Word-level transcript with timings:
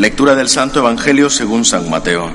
Lectura 0.00 0.34
del 0.34 0.48
Santo 0.48 0.78
Evangelio 0.78 1.28
según 1.28 1.62
San 1.62 1.90
Mateo. 1.90 2.32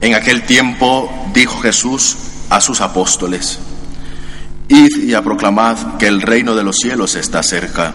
En 0.00 0.14
aquel 0.16 0.42
tiempo 0.42 1.08
dijo 1.32 1.60
Jesús 1.60 2.16
a 2.50 2.60
sus 2.60 2.80
apóstoles, 2.80 3.60
Id 4.66 5.04
y 5.04 5.14
a 5.14 5.22
proclamad 5.22 5.98
que 5.98 6.08
el 6.08 6.20
reino 6.20 6.56
de 6.56 6.64
los 6.64 6.78
cielos 6.78 7.14
está 7.14 7.44
cerca. 7.44 7.94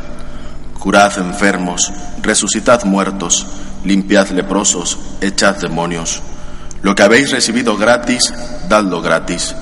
Curad 0.79 1.17
enfermos, 1.17 1.91
resucitad 2.21 2.85
muertos, 2.85 3.47
limpiad 3.83 4.29
leprosos, 4.29 4.97
echad 5.19 5.57
demonios. 5.57 6.21
Lo 6.83 6.95
que 6.95 7.03
habéis 7.03 7.31
recibido 7.31 7.75
gratis, 7.75 8.33
dadlo 8.69 9.01
gratis. 9.01 9.53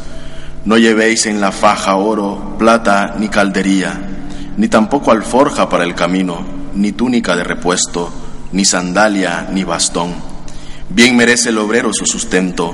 No 0.66 0.80
llevéis 0.80 1.28
en 1.28 1.40
la 1.40 1.52
faja 1.52 1.96
oro, 1.96 2.56
plata 2.58 3.14
ni 3.20 3.30
caldería, 3.30 4.02
ni 4.58 4.68
tampoco 4.68 5.12
alforja 5.12 5.70
para 5.70 5.84
el 5.84 5.94
camino, 5.94 6.44
ni 6.74 6.92
túnica 6.92 7.36
de 7.36 7.44
repuesto, 7.44 8.12
ni 8.52 8.66
sandalia, 8.66 9.48
ni 9.52 9.64
bastón. 9.64 10.16
Bien 10.90 11.16
merece 11.16 11.50
el 11.50 11.60
obrero 11.60 11.94
su 11.94 12.08
sustento. 12.08 12.74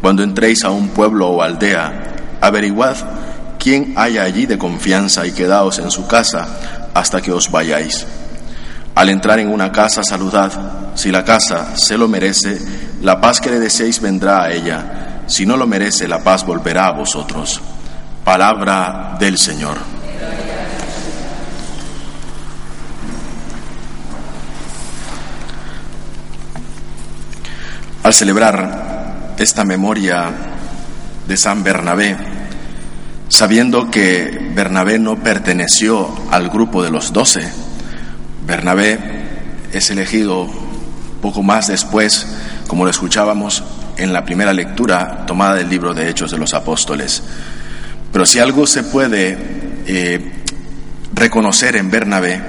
Cuando 0.00 0.24
entréis 0.24 0.64
a 0.64 0.70
un 0.70 0.88
pueblo 0.88 1.28
o 1.28 1.40
aldea, 1.40 2.38
averiguad 2.40 2.96
quién 3.60 3.94
haya 3.96 4.24
allí 4.24 4.46
de 4.46 4.58
confianza 4.58 5.24
y 5.24 5.30
quedaos 5.30 5.78
en 5.78 5.92
su 5.92 6.08
casa 6.08 6.90
hasta 6.92 7.20
que 7.20 7.30
os 7.30 7.52
vayáis. 7.52 8.04
Al 8.96 9.10
entrar 9.10 9.38
en 9.38 9.48
una 9.48 9.70
casa, 9.70 10.02
saludad. 10.02 10.50
Si 10.96 11.12
la 11.12 11.24
casa 11.24 11.76
se 11.76 11.96
lo 11.96 12.08
merece, 12.08 12.58
la 13.00 13.20
paz 13.20 13.40
que 13.40 13.50
le 13.50 13.60
deseéis 13.60 14.00
vendrá 14.00 14.42
a 14.42 14.52
ella 14.52 15.07
si 15.28 15.44
no 15.44 15.56
lo 15.58 15.66
merece, 15.66 16.08
la 16.08 16.24
paz 16.24 16.44
volverá 16.44 16.86
a 16.88 16.92
vosotros. 16.92 17.60
Palabra 18.24 19.16
del 19.20 19.36
Señor. 19.36 19.76
Al 28.02 28.14
celebrar 28.14 29.34
esta 29.38 29.64
memoria 29.64 30.30
de 31.26 31.36
San 31.36 31.62
Bernabé, 31.62 32.16
sabiendo 33.28 33.90
que 33.90 34.50
Bernabé 34.54 34.98
no 34.98 35.22
perteneció 35.22 36.08
al 36.30 36.48
grupo 36.48 36.82
de 36.82 36.90
los 36.90 37.12
doce, 37.12 37.46
Bernabé 38.46 38.98
es 39.74 39.90
elegido 39.90 40.48
poco 41.20 41.42
más 41.42 41.66
después, 41.66 42.26
como 42.66 42.84
lo 42.84 42.90
escuchábamos, 42.90 43.62
en 43.98 44.12
la 44.12 44.24
primera 44.24 44.52
lectura 44.52 45.26
tomada 45.26 45.56
del 45.56 45.68
libro 45.68 45.92
de 45.92 46.08
Hechos 46.08 46.30
de 46.30 46.38
los 46.38 46.54
Apóstoles. 46.54 47.22
Pero 48.12 48.24
si 48.24 48.38
algo 48.38 48.66
se 48.66 48.84
puede 48.84 49.36
eh, 49.86 50.32
reconocer 51.12 51.76
en 51.76 51.90
Bernabé, 51.90 52.40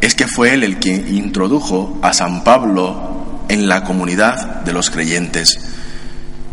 es 0.00 0.14
que 0.14 0.26
fue 0.26 0.54
él 0.54 0.64
el 0.64 0.78
que 0.78 0.94
introdujo 0.94 1.98
a 2.02 2.12
San 2.12 2.44
Pablo 2.44 3.44
en 3.48 3.68
la 3.68 3.84
comunidad 3.84 4.62
de 4.62 4.72
los 4.72 4.90
creyentes. 4.90 5.58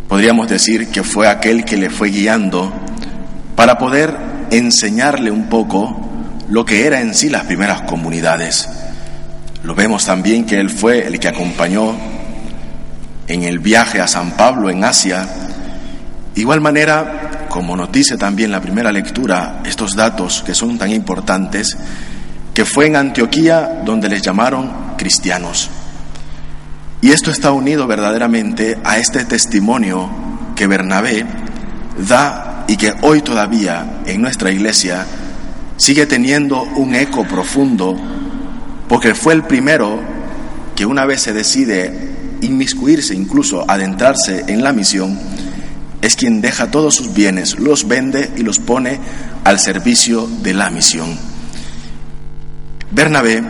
Podríamos 0.08 0.48
decir 0.48 0.90
que 0.90 1.04
fue 1.04 1.28
aquel 1.28 1.66
que 1.66 1.78
le 1.78 1.90
fue 1.90 2.10
guiando 2.10 2.74
para 3.56 3.78
poder 3.78 4.16
enseñarle 4.52 5.32
un 5.32 5.50
poco 5.50 6.08
lo 6.50 6.64
que 6.64 6.86
era 6.86 7.02
en 7.02 7.14
sí 7.14 7.30
las 7.30 7.44
primeras 7.44 7.82
comunidades. 7.82 8.70
Lo 9.64 9.76
vemos 9.76 10.06
también 10.06 10.46
que 10.46 10.60
él 10.60 10.70
fue 10.70 11.06
el 11.06 11.20
que 11.20 11.28
acompañó 11.28 11.96
en 13.28 13.44
el 13.44 13.60
viaje 13.60 14.00
a 14.00 14.08
San 14.08 14.32
Pablo 14.32 14.70
en 14.70 14.84
Asia. 14.84 15.28
Igual 16.36 16.62
manera, 16.62 17.48
como 17.50 17.76
nos 17.76 17.92
dice 17.92 18.18
también 18.18 18.52
la 18.52 18.62
primera 18.62 18.92
lectura, 18.92 19.62
estos 19.66 19.96
datos 19.96 20.44
que 20.46 20.56
son 20.56 20.78
tan 20.78 20.92
importantes, 20.92 21.78
que 22.54 22.66
fue 22.66 22.88
en 22.88 22.96
Antioquía 22.96 23.82
donde 23.86 24.10
les 24.10 24.22
llamaron 24.22 24.96
cristianos. 24.98 25.70
Y 27.02 27.12
esto 27.12 27.30
está 27.30 27.52
unido 27.52 27.86
verdaderamente 27.86 28.80
a 28.84 28.98
este 28.98 29.26
testimonio 29.26 30.10
que 30.56 30.68
Bernabé 30.68 31.26
da 32.08 32.66
y 32.68 32.76
que 32.78 32.94
hoy 33.02 33.22
todavía 33.22 34.02
en 34.06 34.22
nuestra 34.22 34.52
iglesia 34.52 35.06
sigue 35.78 36.06
teniendo 36.06 36.64
un 36.64 36.96
eco 36.96 37.24
profundo, 37.26 37.96
porque 38.90 39.14
fue 39.14 39.34
el 39.34 39.44
primero 39.44 40.00
que 40.76 40.86
una 40.86 41.06
vez 41.06 41.22
se 41.22 41.34
decide 41.34 42.18
inmiscuirse, 42.42 43.14
incluso 43.14 43.70
adentrarse 43.70 44.46
en 44.48 44.64
la 44.64 44.74
misión, 44.74 45.18
es 46.02 46.16
quien 46.16 46.42
deja 46.42 46.72
todos 46.72 46.96
sus 46.96 47.14
bienes, 47.14 47.60
los 47.60 47.88
vende 47.88 48.32
y 48.38 48.42
los 48.42 48.60
pone 48.60 49.00
al 49.44 49.60
servicio 49.60 50.28
de 50.42 50.54
la 50.54 50.70
misión. 50.70 51.18
Bernabé 52.92 53.44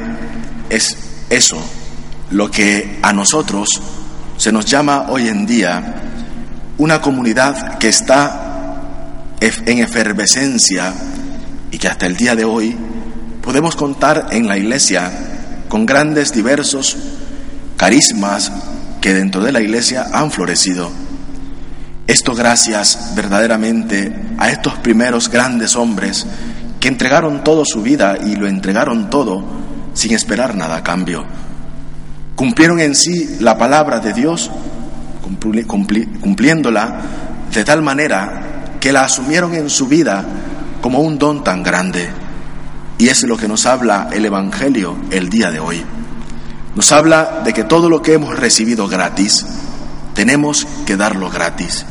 es 0.69 0.97
eso, 1.29 1.57
lo 2.31 2.49
que 2.49 2.99
a 3.01 3.13
nosotros 3.13 3.69
se 4.37 4.51
nos 4.51 4.65
llama 4.65 5.07
hoy 5.09 5.27
en 5.27 5.45
día 5.45 5.95
una 6.77 7.01
comunidad 7.01 7.77
que 7.77 7.89
está 7.89 8.47
en 9.39 9.79
efervescencia 9.79 10.93
y 11.71 11.77
que 11.77 11.87
hasta 11.87 12.05
el 12.05 12.15
día 12.15 12.35
de 12.35 12.45
hoy 12.45 12.75
podemos 13.41 13.75
contar 13.75 14.27
en 14.31 14.47
la 14.47 14.57
iglesia 14.57 15.11
con 15.69 15.85
grandes 15.85 16.33
diversos 16.33 16.97
carismas, 17.77 18.51
que 19.01 19.13
dentro 19.13 19.43
de 19.43 19.51
la 19.51 19.61
iglesia 19.61 20.07
han 20.13 20.31
florecido. 20.31 20.89
Esto 22.07 22.33
gracias 22.33 23.13
verdaderamente 23.15 24.13
a 24.37 24.49
estos 24.49 24.75
primeros 24.75 25.29
grandes 25.29 25.75
hombres 25.75 26.25
que 26.79 26.87
entregaron 26.87 27.43
toda 27.43 27.65
su 27.65 27.81
vida 27.81 28.17
y 28.23 28.35
lo 28.35 28.47
entregaron 28.47 29.09
todo 29.09 29.43
sin 29.93 30.13
esperar 30.13 30.55
nada 30.55 30.77
a 30.77 30.83
cambio. 30.83 31.25
Cumplieron 32.35 32.79
en 32.79 32.95
sí 32.95 33.37
la 33.39 33.57
palabra 33.57 33.99
de 33.99 34.13
Dios, 34.13 34.51
cumpliéndola 36.21 37.01
de 37.53 37.63
tal 37.63 37.81
manera 37.81 38.77
que 38.79 38.91
la 38.91 39.03
asumieron 39.03 39.53
en 39.55 39.69
su 39.69 39.87
vida 39.87 40.23
como 40.81 40.99
un 40.99 41.17
don 41.17 41.43
tan 41.43 41.63
grande. 41.63 42.07
Y 42.99 43.09
es 43.09 43.23
lo 43.23 43.37
que 43.37 43.47
nos 43.47 43.65
habla 43.65 44.09
el 44.13 44.25
Evangelio 44.25 44.95
el 45.11 45.29
día 45.29 45.51
de 45.51 45.59
hoy. 45.59 45.83
Nos 46.77 46.91
habla 46.91 47.41
de 47.43 47.53
que 47.53 47.63
todo 47.63 47.89
lo 47.89 48.03
que 48.03 48.13
hemos 48.13 48.37
recibido 48.37 48.87
gratis, 48.87 49.43
tenemos 50.13 50.67
que 50.85 50.95
darlo 50.95 51.27
gratis. 51.31 51.87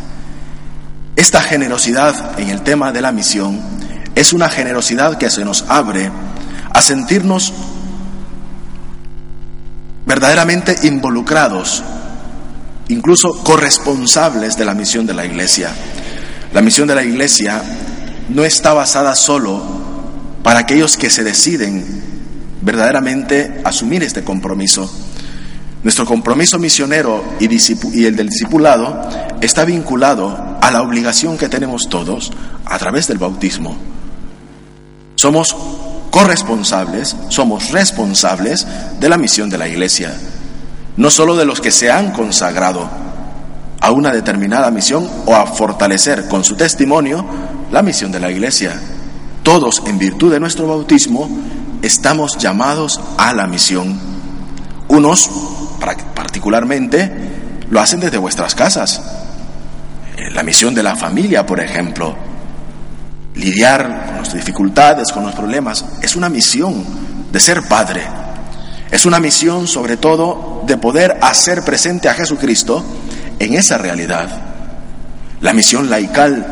Esta 1.16 1.42
generosidad 1.42 2.38
en 2.38 2.50
el 2.50 2.62
tema 2.62 2.92
de 2.92 3.00
la 3.00 3.10
misión 3.10 3.60
es 4.14 4.32
una 4.32 4.48
generosidad 4.48 5.18
que 5.18 5.28
se 5.28 5.44
nos 5.44 5.64
abre 5.66 6.12
a 6.72 6.80
sentirnos 6.80 7.52
verdaderamente 10.06 10.76
involucrados, 10.84 11.82
incluso 12.86 13.42
corresponsables 13.42 14.56
de 14.56 14.66
la 14.66 14.74
misión 14.74 15.04
de 15.04 15.14
la 15.14 15.26
Iglesia. 15.26 15.70
La 16.52 16.62
misión 16.62 16.86
de 16.86 16.94
la 16.94 17.02
Iglesia 17.02 17.60
no 18.28 18.44
está 18.44 18.72
basada 18.72 19.16
solo 19.16 19.64
para 20.44 20.60
aquellos 20.60 20.96
que 20.96 21.10
se 21.10 21.24
deciden 21.24 22.15
verdaderamente 22.66 23.60
asumir 23.62 24.02
este 24.02 24.24
compromiso. 24.24 24.90
Nuestro 25.84 26.04
compromiso 26.04 26.58
misionero 26.58 27.22
y, 27.38 27.44
el 28.04 28.16
del 28.16 28.28
discipulado 28.28 29.08
está 29.40 29.64
vinculado 29.64 30.58
a 30.60 30.70
la 30.72 30.82
obligación 30.82 31.38
que 31.38 31.48
tenemos 31.48 31.88
todos 31.88 32.32
a 32.64 32.76
través 32.76 33.06
del 33.06 33.18
bautismo. 33.18 33.76
Somos 35.14 35.56
corresponsables, 36.10 37.14
somos 37.28 37.70
responsables 37.70 38.66
de 38.98 39.08
la 39.08 39.16
misión 39.16 39.48
de 39.48 39.58
la 39.58 39.68
Iglesia, 39.68 40.12
no 40.96 41.08
solo 41.10 41.36
de 41.36 41.44
los 41.44 41.60
que 41.60 41.70
se 41.70 41.92
han 41.92 42.10
consagrado 42.10 42.90
a 43.80 43.92
una 43.92 44.12
determinada 44.12 44.72
misión 44.72 45.08
o 45.26 45.36
a 45.36 45.46
fortalecer 45.46 46.26
con 46.26 46.42
su 46.42 46.56
testimonio 46.56 47.24
la 47.70 47.82
misión 47.82 48.10
de 48.10 48.18
la 48.18 48.28
Iglesia. 48.28 48.72
Todos, 49.44 49.84
en 49.86 50.00
virtud 50.00 50.32
de 50.32 50.40
nuestro 50.40 50.66
bautismo, 50.66 51.30
estamos 51.86 52.36
llamados 52.36 53.00
a 53.16 53.32
la 53.32 53.46
misión. 53.46 53.98
Unos, 54.88 55.30
particularmente, 56.14 57.10
lo 57.70 57.80
hacen 57.80 58.00
desde 58.00 58.18
vuestras 58.18 58.54
casas. 58.54 59.00
Eh, 60.16 60.30
la 60.32 60.42
misión 60.42 60.74
de 60.74 60.82
la 60.82 60.96
familia, 60.96 61.46
por 61.46 61.60
ejemplo. 61.60 62.16
lidiar 63.34 64.06
con 64.06 64.16
las 64.16 64.32
dificultades, 64.32 65.12
con 65.12 65.22
los 65.22 65.34
problemas, 65.34 65.84
es 66.00 66.16
una 66.16 66.30
misión 66.30 66.82
de 67.30 67.38
ser 67.38 67.62
padre. 67.64 68.02
Es 68.90 69.04
una 69.04 69.20
misión 69.20 69.68
sobre 69.68 69.98
todo 69.98 70.62
de 70.66 70.78
poder 70.78 71.18
hacer 71.20 71.62
presente 71.62 72.08
a 72.08 72.14
Jesucristo 72.14 72.82
en 73.38 73.52
esa 73.52 73.76
realidad. 73.76 74.28
La 75.42 75.52
misión 75.52 75.90
laical, 75.90 76.46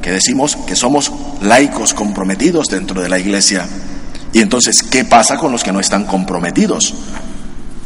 que 0.00 0.10
decimos 0.10 0.56
que 0.66 0.74
somos 0.74 1.12
laicos 1.42 1.92
comprometidos 1.92 2.68
dentro 2.68 3.02
de 3.02 3.10
la 3.10 3.18
iglesia. 3.18 3.66
Y 4.32 4.40
entonces, 4.40 4.82
¿qué 4.82 5.04
pasa 5.04 5.36
con 5.36 5.52
los 5.52 5.62
que 5.62 5.72
no 5.72 5.80
están 5.80 6.04
comprometidos? 6.04 6.94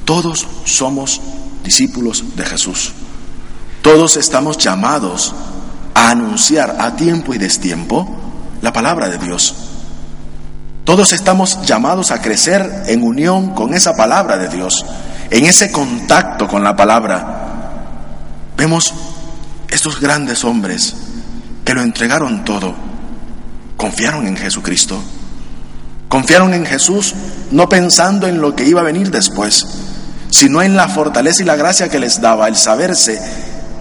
Todos 0.04 0.46
somos 0.64 1.20
discípulos 1.62 2.24
de 2.36 2.44
Jesús. 2.44 2.92
Todos 3.82 4.16
estamos 4.16 4.58
llamados 4.58 5.34
a 5.94 6.10
anunciar 6.10 6.76
a 6.78 6.96
tiempo 6.96 7.34
y 7.34 7.38
destiempo 7.38 8.08
la 8.62 8.72
palabra 8.72 9.08
de 9.08 9.18
Dios. 9.18 9.54
Todos 10.84 11.12
estamos 11.12 11.62
llamados 11.62 12.10
a 12.10 12.20
crecer 12.20 12.84
en 12.86 13.02
unión 13.02 13.54
con 13.54 13.74
esa 13.74 13.96
palabra 13.96 14.36
de 14.36 14.48
Dios, 14.48 14.84
en 15.30 15.46
ese 15.46 15.70
contacto 15.70 16.48
con 16.48 16.64
la 16.64 16.74
palabra. 16.74 17.70
Vemos 18.56 18.92
estos 19.68 20.00
grandes 20.00 20.44
hombres 20.44 20.96
que 21.64 21.74
lo 21.74 21.82
entregaron 21.82 22.44
todo, 22.44 22.74
confiaron 23.76 24.26
en 24.26 24.36
Jesucristo, 24.36 25.00
confiaron 26.10 26.52
en 26.54 26.66
Jesús 26.66 27.14
no 27.52 27.68
pensando 27.68 28.26
en 28.26 28.40
lo 28.40 28.56
que 28.56 28.66
iba 28.66 28.80
a 28.80 28.84
venir 28.84 29.12
después, 29.12 29.64
sino 30.28 30.60
en 30.60 30.76
la 30.76 30.88
fortaleza 30.88 31.42
y 31.42 31.46
la 31.46 31.54
gracia 31.54 31.88
que 31.88 32.00
les 32.00 32.20
daba 32.20 32.48
el 32.48 32.56
saberse 32.56 33.22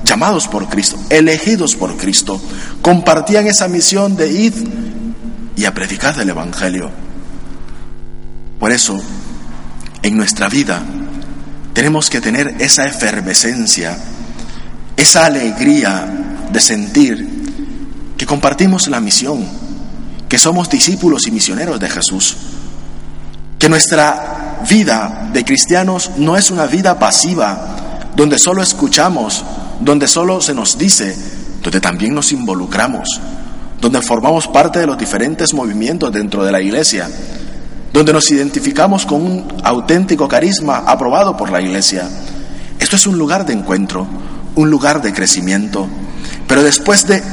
llamados 0.04 0.48
por 0.48 0.70
Cristo, 0.70 0.96
elegidos 1.10 1.76
por 1.76 1.98
Cristo, 1.98 2.40
compartían 2.84 3.48
esa 3.48 3.68
misión 3.68 4.16
de 4.16 4.32
ir 4.32 4.54
y 5.56 5.66
a 5.66 5.74
predicar 5.74 6.20
el 6.20 6.30
Evangelio. 6.30 6.92
Por 8.60 8.72
eso, 8.72 9.02
en 10.04 10.16
nuestra 10.16 10.50
vida 10.50 10.84
tenemos 11.74 12.12
que 12.12 12.22
tener 12.22 12.58
esa 12.60 12.86
efervescencia, 12.86 13.98
esa 14.96 15.26
alegría 15.26 16.08
de 16.52 16.60
sentir 16.60 18.14
que 18.16 18.28
compartimos 18.28 18.88
la 18.88 19.00
misión, 19.00 19.48
que 20.30 20.38
somos 20.38 20.70
discípulos 20.70 21.28
y 21.28 21.32
misioneros 21.32 21.80
de 21.80 21.90
Jesús, 21.90 22.38
que 23.58 23.68
nuestra 23.68 24.60
vida 24.70 25.30
de 25.34 25.44
cristianos 25.44 26.12
no 26.18 26.38
es 26.38 26.52
una 26.52 26.68
vida 26.68 26.98
pasiva, 26.98 28.12
donde 28.16 28.40
solo 28.40 28.62
escuchamos 28.64 29.44
donde 29.80 30.08
solo 30.08 30.42
se 30.42 30.54
nos 30.54 30.78
dice, 30.78 31.16
donde 31.64 31.80
también 31.80 32.14
nos 32.14 32.32
involucramos, 32.32 33.20
donde 33.80 34.02
formamos 34.02 34.48
parte 34.48 34.80
de 34.80 34.88
los 34.88 34.98
diferentes 34.98 35.54
movimientos 35.54 36.12
dentro 36.12 36.44
de 36.44 36.52
la 36.52 36.62
iglesia, 36.62 37.10
donde 37.94 38.14
nos 38.14 38.30
identificamos 38.30 39.06
con 39.06 39.22
un 39.22 39.48
auténtico 39.64 40.28
carisma 40.28 40.84
aprobado 40.86 41.36
por 41.38 41.50
la 41.50 41.62
iglesia. 41.62 42.08
Esto 42.78 42.96
es 42.96 43.08
un 43.08 43.18
lugar 43.18 43.46
de 43.46 43.54
encuentro, 43.54 44.06
un 44.56 44.70
lugar 44.70 45.02
de 45.02 45.14
crecimiento, 45.14 45.88
pero 46.48 46.62
después 46.62 47.08
de 47.08 47.24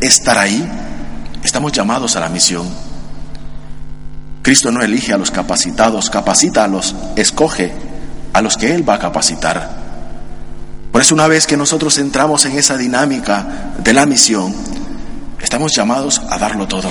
estar 0.00 0.36
ahí, 0.36 0.68
estamos 1.44 1.72
llamados 1.72 2.16
a 2.16 2.20
la 2.20 2.28
misión. 2.28 2.66
Cristo 4.42 4.72
no 4.72 4.82
elige 4.82 5.12
a 5.12 5.18
los 5.18 5.30
capacitados, 5.30 6.10
capacita 6.10 6.64
a 6.64 6.68
los, 6.68 6.94
escoge 7.16 7.72
a 8.32 8.42
los 8.42 8.56
que 8.56 8.74
Él 8.74 8.88
va 8.88 8.94
a 8.94 8.98
capacitar. 8.98 9.70
Por 10.90 11.00
eso 11.00 11.14
una 11.14 11.28
vez 11.28 11.46
que 11.46 11.56
nosotros 11.56 11.98
entramos 11.98 12.44
en 12.44 12.58
esa 12.58 12.76
dinámica 12.76 13.72
de 13.78 13.92
la 13.92 14.06
misión, 14.06 14.54
estamos 15.40 15.74
llamados 15.74 16.20
a 16.30 16.38
darlo 16.38 16.66
todo, 16.66 16.90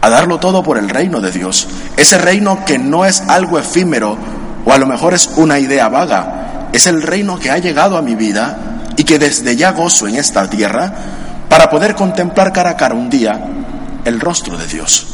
a 0.00 0.08
darlo 0.08 0.38
todo 0.38 0.62
por 0.62 0.78
el 0.78 0.88
reino 0.88 1.20
de 1.20 1.30
Dios. 1.30 1.68
Ese 1.96 2.18
reino 2.18 2.64
que 2.64 2.78
no 2.78 3.04
es 3.04 3.20
algo 3.22 3.58
efímero 3.58 4.16
o 4.64 4.72
a 4.72 4.78
lo 4.78 4.86
mejor 4.86 5.14
es 5.14 5.30
una 5.36 5.58
idea 5.58 5.88
vaga, 5.88 6.68
es 6.72 6.86
el 6.86 7.02
reino 7.02 7.38
que 7.38 7.50
ha 7.50 7.58
llegado 7.58 7.96
a 7.96 8.02
mi 8.02 8.14
vida 8.14 8.58
y 8.96 9.04
que 9.04 9.18
desde 9.18 9.56
ya 9.56 9.72
gozo 9.72 10.06
en 10.06 10.16
esta 10.16 10.48
tierra 10.50 10.92
para 11.50 11.68
poder 11.68 11.96
contemplar 11.96 12.52
cara 12.52 12.70
a 12.70 12.76
cara 12.76 12.94
un 12.94 13.10
día 13.10 13.44
el 14.04 14.20
rostro 14.20 14.56
de 14.56 14.68
Dios. 14.68 15.06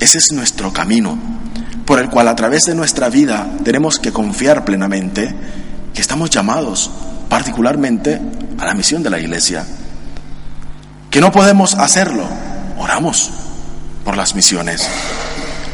Ese 0.00 0.16
es 0.16 0.32
nuestro 0.32 0.72
camino, 0.72 1.18
por 1.84 2.00
el 2.00 2.08
cual 2.08 2.26
a 2.28 2.34
través 2.34 2.64
de 2.64 2.74
nuestra 2.74 3.10
vida 3.10 3.46
tenemos 3.64 3.98
que 3.98 4.10
confiar 4.10 4.64
plenamente 4.64 5.32
que 5.92 6.00
estamos 6.00 6.30
llamados 6.30 6.90
particularmente 7.28 8.18
a 8.58 8.64
la 8.64 8.72
misión 8.72 9.02
de 9.02 9.10
la 9.10 9.20
iglesia. 9.20 9.66
Que 11.10 11.20
no 11.20 11.30
podemos 11.30 11.74
hacerlo, 11.74 12.24
oramos 12.78 13.30
por 14.06 14.16
las 14.16 14.34
misiones. 14.34 14.88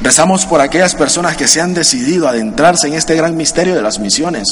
Rezamos 0.03 0.45
por 0.45 0.61
aquellas 0.61 0.97
personas 0.97 1.37
que 1.37 1.47
se 1.47 1.61
han 1.61 1.73
decidido 1.73 2.29
adentrarse 2.29 2.89
en 2.89 2.95
este 2.95 3.15
gran 3.15 3.37
misterio 3.37 3.77
de 3.77 3.83
las 3.83 4.01
misiones, 4.01 4.49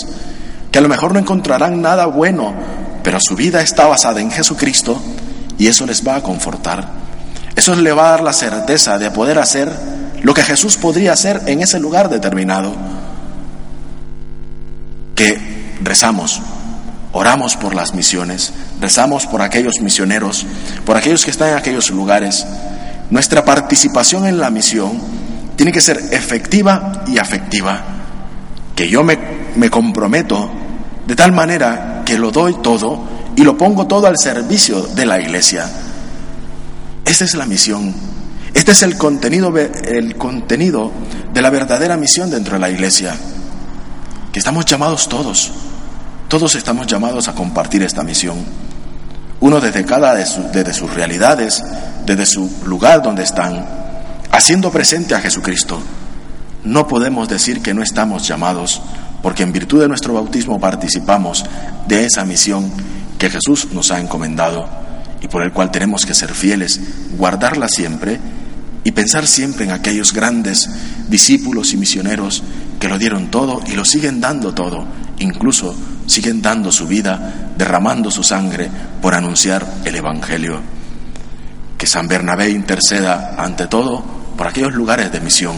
que 0.70 0.78
a 0.78 0.82
lo 0.82 0.88
mejor 0.88 1.12
no 1.12 1.18
encontrarán 1.18 1.82
nada 1.82 2.06
bueno, 2.06 2.54
pero 3.02 3.18
su 3.20 3.34
vida 3.34 3.60
está 3.60 3.88
basada 3.88 4.20
en 4.20 4.30
Jesucristo 4.30 5.02
y 5.58 5.66
eso 5.66 5.86
les 5.86 6.06
va 6.06 6.16
a 6.16 6.22
confortar. 6.22 6.88
Eso 7.54 7.74
les 7.74 7.96
va 7.96 8.08
a 8.08 8.10
dar 8.12 8.22
la 8.22 8.32
certeza 8.32 8.98
de 8.98 9.10
poder 9.10 9.38
hacer 9.38 9.70
lo 10.22 10.34
que 10.34 10.42
Jesús 10.42 10.76
podría 10.76 11.12
hacer 11.12 11.42
en 11.46 11.60
ese 11.60 11.78
lugar 11.78 12.08
determinado. 12.08 12.74
Que 15.14 15.38
rezamos, 15.82 16.40
oramos 17.12 17.56
por 17.56 17.74
las 17.74 17.94
misiones, 17.94 18.52
rezamos 18.80 19.26
por 19.26 19.42
aquellos 19.42 19.80
misioneros, 19.80 20.46
por 20.86 20.96
aquellos 20.96 21.24
que 21.24 21.30
están 21.30 21.50
en 21.50 21.56
aquellos 21.56 21.90
lugares. 21.90 22.46
Nuestra 23.10 23.44
participación 23.44 24.26
en 24.26 24.38
la 24.38 24.50
misión 24.50 24.92
tiene 25.56 25.72
que 25.72 25.82
ser 25.82 26.00
efectiva 26.12 27.04
y 27.06 27.18
afectiva, 27.18 27.82
que 28.74 28.88
yo 28.88 29.04
me, 29.04 29.18
me 29.56 29.68
comprometo 29.68 30.50
de 31.06 31.16
tal 31.16 31.32
manera 31.32 32.02
que 32.06 32.16
lo 32.16 32.30
doy 32.30 32.54
todo 32.62 33.21
y 33.36 33.42
lo 33.42 33.56
pongo 33.56 33.86
todo 33.86 34.06
al 34.06 34.18
servicio 34.18 34.82
de 34.82 35.06
la 35.06 35.20
iglesia. 35.20 35.68
Esta 37.04 37.24
es 37.24 37.34
la 37.34 37.46
misión. 37.46 37.94
Este 38.54 38.72
es 38.72 38.82
el 38.82 38.96
contenido, 38.96 39.56
el 39.56 40.16
contenido 40.16 40.92
de 41.32 41.42
la 41.42 41.50
verdadera 41.50 41.96
misión 41.96 42.30
dentro 42.30 42.54
de 42.54 42.60
la 42.60 42.70
iglesia, 42.70 43.14
que 44.30 44.38
estamos 44.38 44.64
llamados 44.66 45.08
todos 45.08 45.52
todos 46.32 46.54
estamos 46.54 46.86
llamados 46.86 47.28
a 47.28 47.34
compartir 47.34 47.82
esta 47.82 48.02
misión. 48.02 48.38
Uno 49.40 49.60
desde 49.60 49.84
cada 49.84 50.14
de 50.14 50.24
desde 50.50 50.72
sus 50.72 50.94
realidades, 50.94 51.62
desde 52.06 52.24
su 52.24 52.50
lugar 52.64 53.02
donde 53.02 53.22
están, 53.22 53.66
haciendo 54.30 54.70
presente 54.72 55.14
a 55.14 55.20
Jesucristo. 55.20 55.78
No 56.64 56.88
podemos 56.88 57.28
decir 57.28 57.60
que 57.60 57.74
no 57.74 57.82
estamos 57.82 58.26
llamados, 58.26 58.80
porque 59.22 59.42
en 59.42 59.52
virtud 59.52 59.82
de 59.82 59.88
nuestro 59.88 60.14
bautismo 60.14 60.58
participamos 60.58 61.44
de 61.86 62.06
esa 62.06 62.24
misión 62.24 62.72
que 63.22 63.30
Jesús 63.30 63.68
nos 63.70 63.92
ha 63.92 64.00
encomendado 64.00 64.68
y 65.20 65.28
por 65.28 65.44
el 65.44 65.52
cual 65.52 65.70
tenemos 65.70 66.04
que 66.04 66.12
ser 66.12 66.34
fieles, 66.34 66.80
guardarla 67.16 67.68
siempre 67.68 68.18
y 68.82 68.90
pensar 68.90 69.28
siempre 69.28 69.64
en 69.64 69.70
aquellos 69.70 70.12
grandes 70.12 70.68
discípulos 71.08 71.72
y 71.72 71.76
misioneros 71.76 72.42
que 72.80 72.88
lo 72.88 72.98
dieron 72.98 73.30
todo 73.30 73.62
y 73.64 73.76
lo 73.76 73.84
siguen 73.84 74.20
dando 74.20 74.52
todo, 74.52 74.84
incluso 75.20 75.72
siguen 76.08 76.42
dando 76.42 76.72
su 76.72 76.88
vida, 76.88 77.52
derramando 77.56 78.10
su 78.10 78.24
sangre 78.24 78.68
por 79.00 79.14
anunciar 79.14 79.64
el 79.84 79.94
Evangelio. 79.94 80.60
Que 81.78 81.86
San 81.86 82.08
Bernabé 82.08 82.50
interceda 82.50 83.36
ante 83.38 83.68
todo 83.68 84.02
por 84.36 84.48
aquellos 84.48 84.74
lugares 84.74 85.12
de 85.12 85.20
misión, 85.20 85.54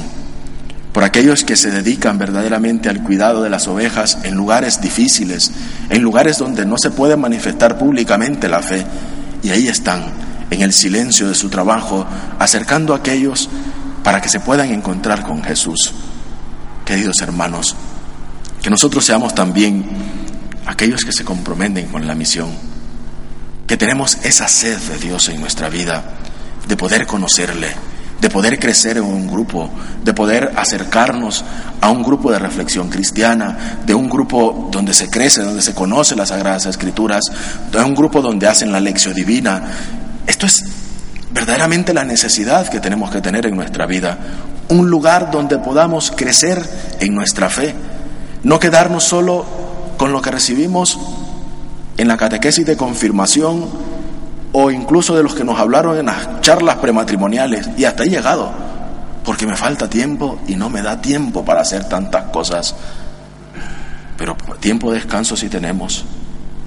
por 0.94 1.02
aquellos 1.02 1.42
que 1.42 1.56
se 1.56 1.72
dedican 1.72 2.18
verdaderamente 2.18 2.88
al 2.88 3.02
cuidado 3.02 3.42
de 3.42 3.50
las 3.50 3.66
ovejas 3.66 4.18
en 4.22 4.36
lugares 4.36 4.80
difíciles, 4.80 5.50
en 5.90 6.00
lugares 6.00 6.38
donde 6.38 6.64
no 6.64 6.78
se 6.78 6.92
puede 6.92 7.16
manifestar 7.16 7.76
públicamente 7.76 8.48
la 8.48 8.62
fe, 8.62 8.86
y 9.42 9.50
ahí 9.50 9.66
están, 9.66 10.04
en 10.50 10.62
el 10.62 10.72
silencio 10.72 11.28
de 11.28 11.34
su 11.34 11.48
trabajo, 11.48 12.06
acercando 12.38 12.94
a 12.94 12.98
aquellos 12.98 13.50
para 14.04 14.20
que 14.20 14.28
se 14.28 14.38
puedan 14.38 14.70
encontrar 14.70 15.24
con 15.24 15.42
Jesús. 15.42 15.92
Queridos 16.84 17.20
hermanos, 17.22 17.74
que 18.62 18.70
nosotros 18.70 19.04
seamos 19.04 19.34
también 19.34 19.84
aquellos 20.64 21.04
que 21.04 21.12
se 21.12 21.24
comprometen 21.24 21.88
con 21.88 22.06
la 22.06 22.14
misión, 22.14 22.50
que 23.66 23.76
tenemos 23.76 24.18
esa 24.22 24.46
sed 24.46 24.78
de 24.78 24.98
Dios 24.98 25.28
en 25.28 25.40
nuestra 25.40 25.68
vida, 25.68 26.04
de 26.68 26.76
poder 26.76 27.04
conocerle, 27.04 27.74
de 28.24 28.30
poder 28.30 28.58
crecer 28.58 28.96
en 28.96 29.04
un 29.04 29.26
grupo, 29.26 29.68
de 30.02 30.14
poder 30.14 30.54
acercarnos 30.56 31.44
a 31.82 31.90
un 31.90 32.02
grupo 32.02 32.32
de 32.32 32.38
reflexión 32.38 32.88
cristiana, 32.88 33.76
de 33.84 33.92
un 33.92 34.08
grupo 34.08 34.70
donde 34.72 34.94
se 34.94 35.10
crece, 35.10 35.42
donde 35.42 35.60
se 35.60 35.74
conoce 35.74 36.16
las 36.16 36.30
Sagradas 36.30 36.64
Escrituras, 36.64 37.22
de 37.70 37.82
un 37.82 37.94
grupo 37.94 38.22
donde 38.22 38.46
hacen 38.46 38.72
la 38.72 38.80
lección 38.80 39.12
divina. 39.12 39.62
Esto 40.26 40.46
es 40.46 40.64
verdaderamente 41.32 41.92
la 41.92 42.04
necesidad 42.04 42.66
que 42.70 42.80
tenemos 42.80 43.10
que 43.10 43.20
tener 43.20 43.44
en 43.44 43.56
nuestra 43.56 43.84
vida, 43.84 44.16
un 44.70 44.88
lugar 44.88 45.30
donde 45.30 45.58
podamos 45.58 46.10
crecer 46.10 46.66
en 47.00 47.14
nuestra 47.14 47.50
fe, 47.50 47.74
no 48.42 48.58
quedarnos 48.58 49.04
solo 49.04 49.44
con 49.98 50.12
lo 50.12 50.22
que 50.22 50.30
recibimos 50.30 50.98
en 51.98 52.08
la 52.08 52.16
catequesis 52.16 52.64
de 52.64 52.78
confirmación 52.78 53.68
o 54.56 54.70
incluso 54.70 55.16
de 55.16 55.22
los 55.24 55.34
que 55.34 55.42
nos 55.42 55.58
hablaron 55.58 55.98
en 55.98 56.06
las 56.06 56.40
charlas 56.40 56.76
prematrimoniales 56.76 57.70
y 57.76 57.84
hasta 57.84 58.04
he 58.04 58.08
llegado, 58.08 58.52
porque 59.24 59.48
me 59.48 59.56
falta 59.56 59.90
tiempo 59.90 60.38
y 60.46 60.54
no 60.54 60.70
me 60.70 60.80
da 60.80 61.02
tiempo 61.02 61.44
para 61.44 61.60
hacer 61.60 61.88
tantas 61.88 62.26
cosas. 62.26 62.76
Pero 64.16 64.36
tiempo 64.60 64.92
de 64.92 64.98
descanso 64.98 65.36
sí 65.36 65.48
tenemos, 65.48 66.04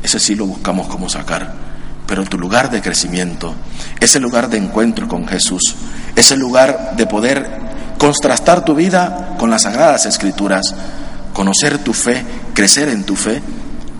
ese 0.03 0.19
sí 0.19 0.35
lo 0.35 0.45
buscamos 0.45 0.87
como 0.87 1.07
sacar. 1.07 1.53
Pero 2.05 2.25
tu 2.25 2.37
lugar 2.37 2.69
de 2.69 2.81
crecimiento, 2.81 3.53
ese 4.01 4.19
lugar 4.19 4.49
de 4.49 4.57
encuentro 4.57 5.07
con 5.07 5.25
Jesús, 5.25 5.75
ese 6.13 6.35
lugar 6.35 6.97
de 6.97 7.05
poder 7.07 7.49
contrastar 7.97 8.65
tu 8.65 8.75
vida 8.75 9.35
con 9.39 9.49
las 9.49 9.61
sagradas 9.61 10.05
escrituras, 10.05 10.75
conocer 11.31 11.77
tu 11.77 11.93
fe, 11.93 12.25
crecer 12.53 12.89
en 12.89 13.05
tu 13.05 13.15
fe, 13.15 13.41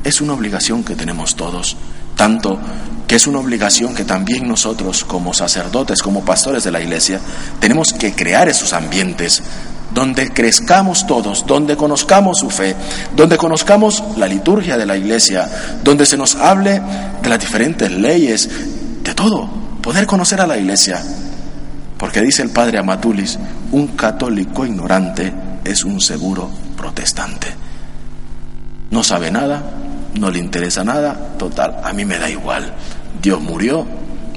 es 0.04 0.20
una 0.20 0.34
obligación 0.34 0.84
que 0.84 0.96
tenemos 0.96 1.38
todos, 1.38 1.78
tanto 2.18 2.60
que 3.08 3.16
es 3.16 3.26
una 3.26 3.40
obligación 3.40 3.96
que 3.96 4.04
también 4.04 4.48
nosotros 4.48 5.06
como 5.06 5.34
sacerdotes, 5.34 6.02
como 6.02 6.26
pastores 6.26 6.66
de 6.66 6.72
la 6.72 6.82
iglesia, 6.82 7.22
tenemos 7.60 7.94
que 7.94 8.14
crear 8.14 8.50
esos 8.50 8.74
ambientes 8.74 9.42
donde 9.94 10.30
crezcamos 10.32 11.08
todos, 11.08 11.46
donde 11.48 11.78
conozcamos 11.78 12.40
su 12.40 12.50
fe, 12.50 12.76
donde 13.16 13.38
conozcamos 13.38 14.04
la 14.18 14.28
liturgia 14.28 14.78
de 14.78 14.86
la 14.86 14.98
iglesia, 14.98 15.50
donde 15.84 16.06
se 16.06 16.18
nos 16.18 16.36
hable 16.36 16.82
de 17.22 17.30
las 17.30 17.40
diferentes 17.40 17.90
leyes, 17.90 18.50
de 19.02 19.14
todo, 19.14 19.50
poder 19.82 20.06
conocer 20.06 20.42
a 20.42 20.48
la 20.48 20.58
iglesia. 20.58 21.02
Porque 21.98 22.22
dice 22.22 22.44
el 22.44 22.50
padre 22.50 22.78
Amatulis, 22.78 23.40
un 23.72 23.88
católico 23.88 24.66
ignorante 24.66 25.34
es 25.64 25.84
un 25.84 26.02
seguro 26.02 26.50
protestante. 26.76 27.48
No 28.92 29.04
sabe 29.04 29.32
nada, 29.32 29.64
no 30.20 30.30
le 30.30 30.40
interesa 30.40 30.84
nada, 30.84 31.16
total, 31.38 31.78
a 31.84 31.94
mí 31.94 32.06
me 32.06 32.18
da 32.18 32.30
igual. 32.30 32.74
Dios 33.22 33.42
murió, 33.42 33.86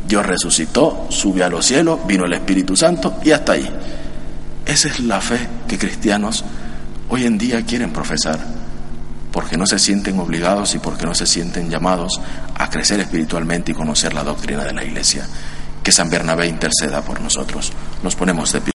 Dios 0.07 0.27
resucitó, 0.27 1.07
subió 1.09 1.47
a 1.47 1.49
los 1.49 1.65
cielos, 1.67 2.00
vino 2.07 2.25
el 2.25 2.33
Espíritu 2.33 2.77
Santo 2.77 3.19
y 3.23 3.31
hasta 3.31 3.53
ahí. 3.53 3.71
Esa 4.67 4.89
es 4.89 5.00
la 5.00 5.21
fe 5.21 5.39
que 5.69 5.79
cristianos 5.79 6.45
hoy 7.09 7.27
en 7.27 7.39
día 7.39 7.65
quieren 7.65 7.93
profesar, 7.93 8.39
porque 9.33 9.57
no 9.57 9.67
se 9.67 9.79
sienten 9.79 10.19
obligados 10.19 10.75
y 10.75 10.79
porque 10.79 11.07
no 11.07 11.15
se 11.15 11.27
sienten 11.27 11.71
llamados 11.71 12.21
a 12.57 12.71
crecer 12.71 13.00
espiritualmente 13.00 13.73
y 13.73 13.75
conocer 13.75 14.15
la 14.15 14.25
doctrina 14.25 14.65
de 14.65 14.73
la 14.73 14.85
Iglesia. 14.85 15.27
Que 15.83 15.93
San 15.93 16.11
Bernabé 16.11 16.47
interceda 16.47 17.03
por 17.03 17.21
nosotros. 17.21 17.73
Nos 18.03 18.15
ponemos 18.15 18.53
de 18.53 18.61
pie. 18.61 18.69